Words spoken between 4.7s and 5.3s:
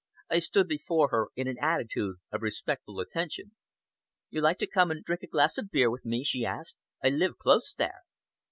and drink a